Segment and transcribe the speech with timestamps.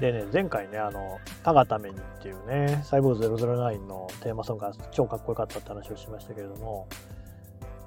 [0.00, 6.88] でね、前回ね、あの、たがためにっていうね、サイボーズ009のテーマソングが超かっこよかったって話をしましたけれども、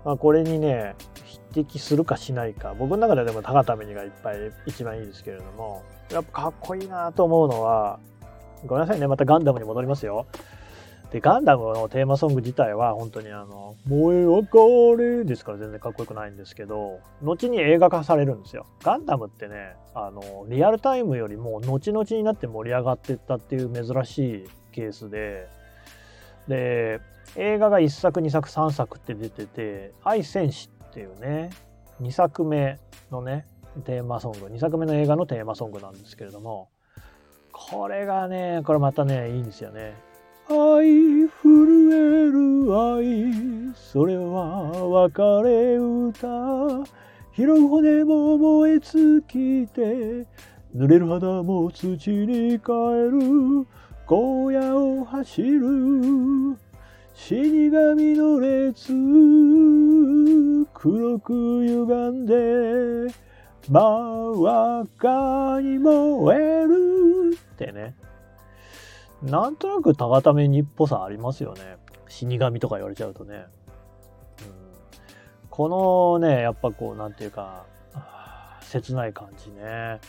[0.06, 0.96] まあ、これにね、
[1.26, 5.82] 匹敵するかしないか、僕の中ではでもたがためにがいっぱい一番いいですけれども、
[6.12, 8.00] やっぱかっこいいなと思うのは、
[8.66, 10.28] ごめんなさいね、またガンダムに戻りますよ。
[11.14, 18.66] で、ガンダムのテーマソング自体は本当にあの、燃え上がれですから全然かっこよくないんですけど、後に映画化されるんですよ。
[18.82, 25.48] ガンダムってね、あの、リアルタイムよりも後々になって盛り上がってったっていう珍しいケースで、
[26.48, 27.00] で、
[27.36, 31.52] 映画が1作、2作、3作って出てて、愛戦士っていうね、
[32.02, 32.80] 2作目
[33.12, 33.46] のね、
[33.86, 36.70] テーマソング、2作目の映画のテーマソングなんですけれども、
[37.52, 39.94] これがね、これまたね、いいんですよね。
[40.50, 41.96] 愛震え
[42.32, 42.42] る
[42.78, 46.28] 愛それは別れ歌。
[47.36, 50.28] 拾う骨も燃え尽きて
[50.76, 52.60] 濡れる肌も土に変え
[53.10, 53.68] る
[54.08, 56.58] 荒野を走る。
[57.16, 58.92] 死神の列
[60.74, 63.14] 黒く歪んで
[63.70, 67.38] 真っ赤に燃える。
[67.54, 67.96] ってね。
[69.24, 71.78] なんとなくたがためにっぽさありますよね。
[72.10, 73.36] 死神とか言われちゃうとね。
[73.36, 73.46] うん、
[75.50, 77.66] このね、やっぱこう、なんていうか、
[78.62, 80.00] 切ない感じね。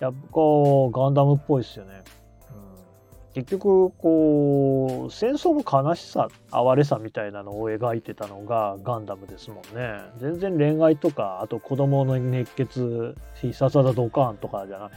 [0.00, 2.02] やっぱこう、ガンダムっぽいですよね。
[2.50, 10.00] うん、結局、こう、戦争の悲しさ、哀れさみたいなのを描いてたのがガンダムですもんね。
[10.18, 14.90] 全然恋愛とか、あと子供の熱血、必殺技ドカーンとかじゃない。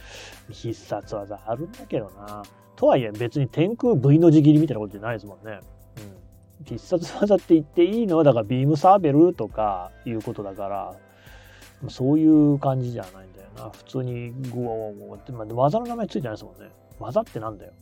[0.50, 2.42] 必殺技あるんだけどな。
[2.78, 5.58] とはいえ別に天空 V の字切りみたいなことじゃないですもんね。
[6.60, 6.64] うん。
[6.64, 10.94] 必殺技って言っていいのはだからビームサーベルとかいうことだから、
[11.88, 13.70] そういう感じじゃないんだよな。
[13.70, 16.70] 普通にグワゴワって、まあ、技の名前ついてないですもんね。
[17.00, 17.72] 技ってなんだよ。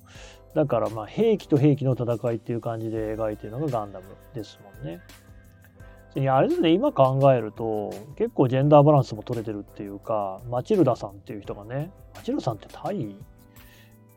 [0.55, 5.03] だからまあ兵器と兵器の戦いっていう感じで描いてるのがガンダムですもんね。
[6.15, 13.15] いやあれですね、今考えると結構ジェンダーバランスも取れてるっていうか、マチルダさんっていう人がね、マチルダさんってタイ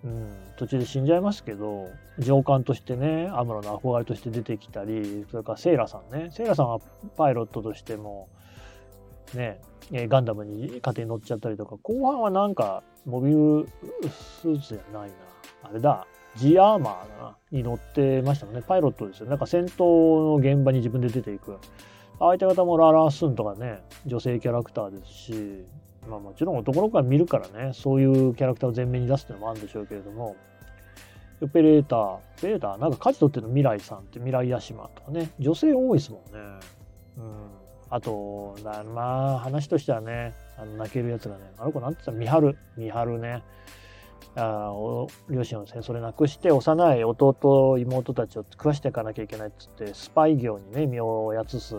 [0.02, 1.90] うん、途中で死んじゃいますけど
[2.20, 6.30] 上官としてねアムロの憧れとして出てきたりそれからセイラさんね。
[6.32, 6.80] セイラさんは
[7.18, 8.30] パイロットとしても
[9.34, 9.60] ね
[9.92, 13.68] ガンダムに勝手に乗っちゃったりとか後半はなんかモビル
[14.10, 15.16] スーツじゃないな。
[15.64, 16.08] あれだ。
[16.38, 18.62] G アーマーなに乗ってましたもんね。
[18.66, 21.58] パイロットですよなんか戦闘の現場に自分で出ていく。
[22.20, 25.66] 相手方もララースンとかね女性キャラクターですし。
[26.10, 30.36] まあもちろん男の子が見るからね、そういうキャラクターを前面に出すっていうのもあるんでしょうけれども、
[31.42, 36.40] オペレーター、オペレーター、なんか舵取ってるの未来さんって未来屋島とかね、女性多いですもんね。
[37.18, 37.24] うん。
[37.90, 38.56] あと、
[38.94, 43.44] まあ話としてはね、あの泣けるやつがね、あの子なんて言ったら、美春、美春ね。
[44.36, 44.72] あ
[45.30, 51.76] 両親を戦争で亡くして幼い弟妹たちを食わしていかなきゃいけないっつってスパイ業にね身をやつす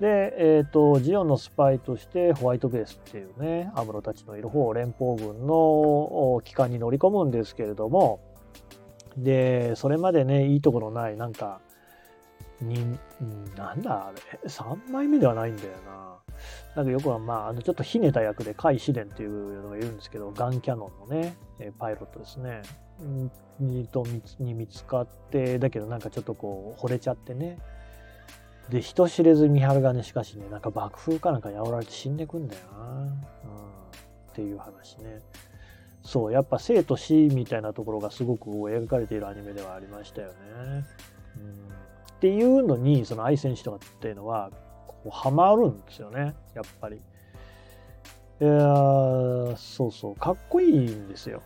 [0.00, 8.20] で、えっ、ー、と、ジオンのスパイとしてホワイトベースっていうね、アムロたちのいる方、連邦軍の機関に乗り込むんですけれども、
[9.16, 11.60] で、それまでね、いいところない、なんか、
[12.60, 12.98] に、
[13.56, 16.18] なんだあれ、3枚目ではないんだよな。
[16.76, 21.36] なんかよくは、まあ、あの、ちょっとひねた役で、甲斐紫伝っていうのがいるんですけど、ガンキャノンのね、
[21.78, 22.62] パイロットですね。
[23.58, 24.04] にと
[24.38, 27.58] に見つかって、だけどなんかちょっとこう、惚れちゃってね。
[28.70, 33.02] で、人知れず三春がね、しかしね、なんか爆風かなんかに煽られて死んでくんだよな。
[33.02, 33.08] うん。
[33.08, 33.14] っ
[34.34, 35.22] ていう話ね。
[36.02, 40.34] そう、やっぱ生と死みたいなところがすごく描かれているアニメではありましたよね。
[41.36, 44.50] うん、っていうのに、その愛選手とかっていうのは、
[44.86, 46.96] こうハマるんですよね、やっぱり。
[48.40, 51.42] いやそうそう、かっこいいんですよ。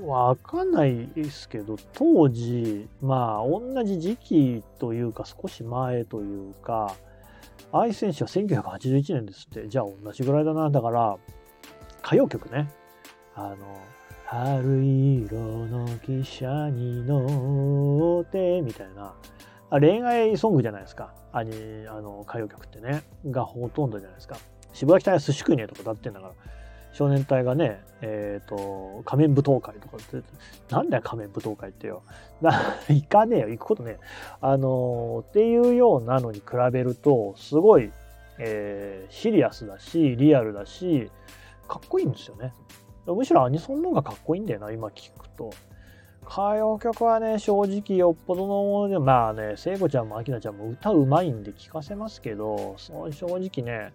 [0.00, 6.94] わかんないですけど、当時、まあ、同じ時期というか、少し前というか、
[7.72, 9.68] 愛選手は1981年ですって。
[9.68, 10.70] じゃあ同じぐらいだな。
[10.70, 11.16] だから、
[12.04, 12.70] 歌謡曲ね。
[13.34, 13.56] あの、
[14.26, 19.14] 春色の汽車に乗って、みたいな。
[19.70, 21.14] 恋愛ソングじゃないですか。
[21.32, 23.02] あの、歌謡曲ってね。
[23.30, 24.36] がほとんどじゃないですか。
[24.74, 26.32] 渋谷北や寿司食いねとか歌ってんだから。
[26.92, 30.22] 少年隊がね、えっ、ー、と、仮面舞踏会とかって、
[30.70, 32.02] なんだよ仮面舞踏会ってよ。
[32.88, 33.98] 行かねえよ、行くことね
[34.40, 37.90] あのー、っていうようなのに比べると、すごい、
[38.38, 41.10] えー、シリアスだし、リアルだし、
[41.68, 42.52] かっこいいんですよね。
[43.06, 45.50] むしろアニソンの方がかっこいいんだよな、今聞くと。
[46.24, 53.92] 歌謡曲はね、正直よっぽどのもので、まあね、聖子ちゃんも明菜ちゃんも歌うまいんで聞かせますけど、その正直ね、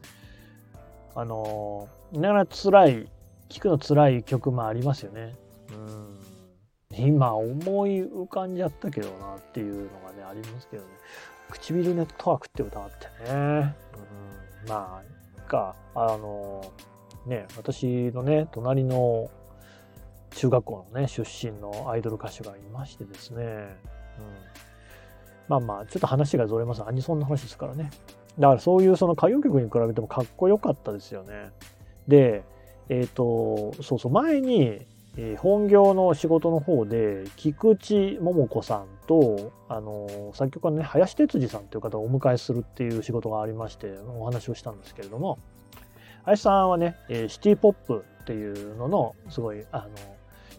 [1.17, 3.11] あの、なかなか辛い
[3.49, 5.33] 聴くの辛い曲もありますよね。
[5.71, 6.17] うん。
[6.95, 10.89] 今思い浮かんじゃったけどなっていうのがねありますけどね。
[11.49, 13.75] 唇ネットワークって歌ってね、
[14.63, 15.01] うん、ま
[15.37, 16.73] あかあの
[17.25, 19.29] ね私のね隣の
[20.31, 23.75] 中学校のね出身のアイドル歌手がいましてですね、うん、
[25.47, 26.83] まあまあちょっと話がずれます。
[26.85, 27.91] アニソンの話ですからね
[28.39, 31.51] だからそういうその歌謡曲に比べてもかっこよかったですよね
[32.07, 32.43] で
[32.89, 34.85] えっ、ー、とそうそう前に
[35.19, 45.39] えー、本業の仕事の方で、菊池桃子さんと、あの、作曲家のね、林哲司さんという方をお迎えするっていう仕事がありまして、お話をしたんですけれども、
[46.23, 49.89] 林さんはね、えー、シティポップっていうのの、すごい、あの、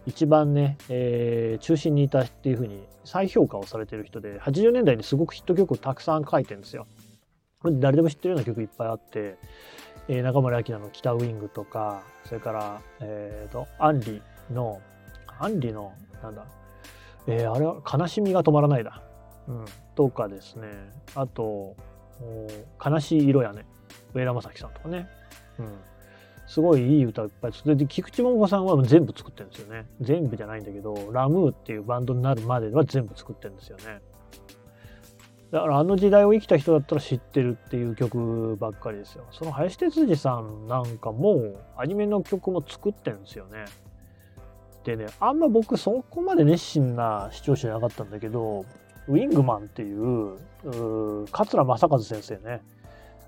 [0.05, 6.85] 一番ね、えー、中心にいたっていうふうに再評価をされてる人で、80年代にすごくヒット曲をたくさん書いてるんですよ。
[7.65, 9.37] 誰でも知ってるような曲いっぱいあって、
[10.07, 14.21] えー、中森明菜の北ウィングとか、それから、えっ、ー、と、アンリ
[14.51, 14.81] の、
[15.39, 16.45] アンリの、なんだ、
[17.27, 19.03] えー、あれは悲しみが止まらないだ。
[19.47, 19.65] うん。
[19.95, 20.67] とかですね。
[21.15, 21.75] あと、
[22.83, 23.65] 悲しい色やね。
[24.13, 25.09] 上田正樹さんとかね。
[25.59, 25.77] うん。
[26.47, 29.85] すごいいい歌いっぱい作って、で、菊池桃子さんは全部作ってるんですよね。
[30.01, 34.01] 全部じゃないんだけど、ラムーっていうバンドになるまでは全部作ってるんですよね。
[35.51, 39.25] だからあの時代を生きた人だったら知ってるっていう曲ばっかりですよ。
[39.31, 43.65] その林哲司さんなんかもアニメの曲も作ってるんですよね。
[44.83, 48.65] でね、あんま僕そこまで熱心な視聴者じゃなかったんだけど、
[49.07, 52.61] ウィングマンっていう、う桂正和先生ね、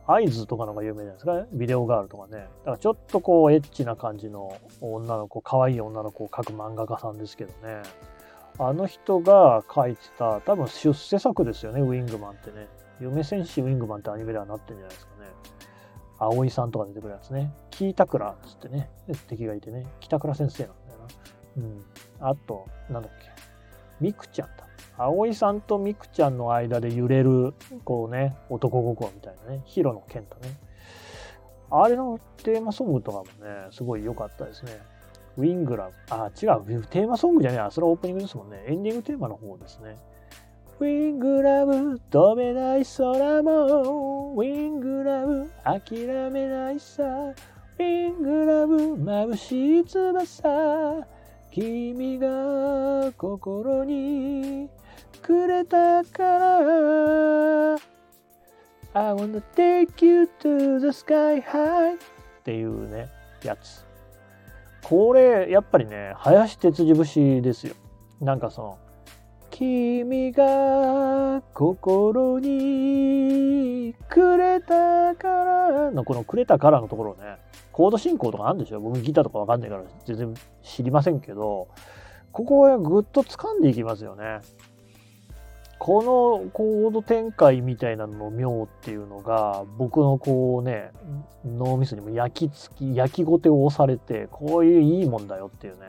[0.06, 2.47] 合図とかのが有名じゃないですかね、ビデオガールとかね。
[2.59, 7.81] だからちょっとこうエッチな感じの女の子、可愛い女の子を描く漫画家さんですけどね。
[8.59, 12.68] あの人が書いてた、多分出世作ですよね、ウィングマンってね。
[13.00, 15.27] 嫁戦士ウィングマンってアニメではなってんじゃないですかね。
[16.19, 17.51] 葵さんとか出てくるやつね。
[17.71, 18.89] キータクラっつってね、
[19.27, 21.07] 敵がいてね、北倉先生なんだよな。
[21.57, 21.86] うん。
[22.19, 23.31] あと、なんだっけ。
[24.00, 24.68] ミクちゃんだ。
[24.98, 29.62] 葵さんとミクちゃんの間で揺れる、こうね、男心みたいなね。
[29.65, 30.59] ヒロの剣とね。
[31.71, 34.80] あれのテーマソングとかもね、すごい良かったですね。
[35.37, 35.93] ウィングラブ。
[36.09, 36.83] あ、違う。
[36.87, 37.71] テーマソングじゃねえ。
[37.71, 38.63] それはオープニングですもんね。
[38.67, 39.97] エンディングテーマの方ですね。
[40.79, 47.03] ウィングラブ、飛べない空も、ウィングラブ、諦めないさ。
[47.03, 51.07] ウィングラブ、眩しい翼。
[51.51, 54.69] 君が心に
[55.21, 57.75] くれたから
[58.93, 61.97] I wanna take you to the sky high っ
[62.43, 63.09] ていうね、
[63.43, 63.85] やつ。
[64.91, 67.75] これ、やっぱりね、林哲司節ですよ。
[68.19, 68.77] なんかその、
[69.49, 77.38] 君が心にくれたからのこのくれたからのところね、
[77.71, 78.81] コード進行とかあるんでしょ？
[78.81, 81.69] 僕ギターとかわかんないから全然知りませんけど、
[82.33, 84.41] ここはぐっと掴んでいきますよね。
[85.83, 90.91] このコード展開みたいなのの妙っていうのが、僕のこうね、
[91.43, 95.87] 脳みそにも焼き付き、焼きごてを押されて、こういういいもんだよっていうね。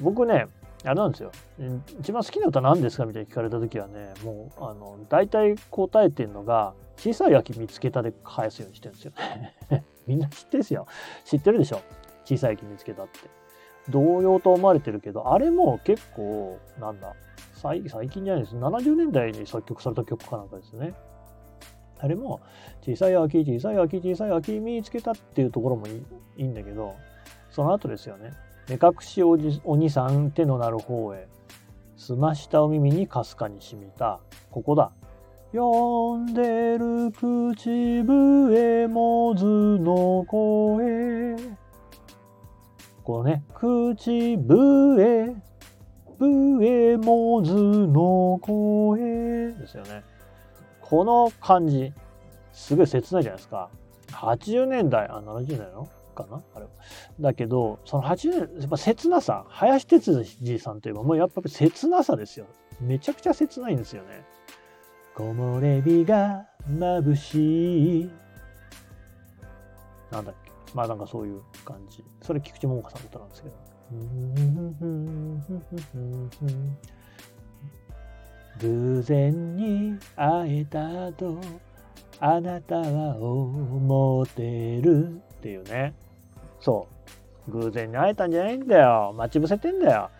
[0.00, 0.46] 僕ね、
[0.84, 1.32] あれなんですよ。
[1.98, 9.12] 一番好きな歌何ですかみたいに聞かれた時はね、もう、あの、大体答えてるのが、小さい秋見つけたで返すようにしてるんですよ。
[10.06, 10.86] みんな知ってるですよ。
[11.24, 11.80] 知ってるでしょ
[12.24, 13.41] 小さい秋見つけたって。
[13.88, 17.14] 同様と思われてるけど、あれも結構、なんだ、
[17.54, 18.56] 最近じゃないです。
[18.56, 20.94] 70年代に作曲された曲かなんかですね。
[21.98, 22.40] あれも、
[22.80, 26.02] 小さい秋、小さい秋、小さい秋見つけたっていうところもい
[26.36, 26.96] いんだけど、
[27.50, 28.32] その後ですよね。
[28.68, 31.28] 目隠しおじお兄さん手のなる方へ、
[31.96, 34.20] 澄ましたお耳にかすかにしみた。
[34.50, 34.90] ここだ。
[35.52, 41.31] 呼んでる口笛もずの声。
[43.04, 45.34] このね、口笛、
[46.18, 50.04] 笛もずの声ですよね。
[50.80, 51.92] この感じ、
[52.52, 53.70] すごい切ないじゃないですか。
[54.12, 56.42] 80年代、あ、70年代のかな？
[56.54, 56.66] あれ
[57.18, 62.46] だけど、その80年、やっぱ切なさ、林哲司さんといえばもうやっぱり切なさですよ。
[62.80, 64.24] めちゃくちゃ切ないんですよね。
[65.16, 68.10] 木漏れ日が眩しい。
[70.10, 70.41] なんだっけ？
[70.74, 72.04] まあなんかそういう感じ。
[72.22, 73.54] それ菊池桃子さんの歌なんですけど。
[78.60, 81.38] 偶然に会えたと
[82.20, 85.94] あなたは思ってるっていうね。
[86.60, 86.86] そ
[87.48, 87.50] う。
[87.50, 89.12] 偶然に会えたんじゃないんだよ。
[89.16, 90.10] 待ち伏せてんだよ。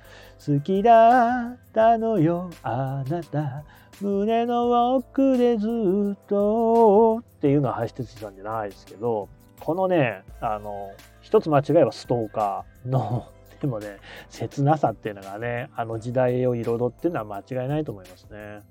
[0.44, 3.62] 好きだったのよ、あなた。
[4.00, 5.68] 胸の奥でず
[6.14, 9.28] っとっていうのは林哲司さんじゃないですけど、
[9.64, 10.90] このね、あの、
[11.21, 13.26] 一つ間違えばストーカーの
[13.62, 18.62] でもね、切なさっていうのがね、あの時代を彩ってるのは間違いないと思いますね。